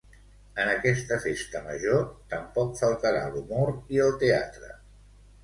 En 0.61 0.69
aquesta 0.69 1.19
Festa 1.25 1.61
Major 1.65 2.01
tampoc 2.33 2.73
faltarà 2.81 3.21
l'humor 3.37 3.75
i 3.99 4.03
el 4.09 4.19
teatre 4.27 4.73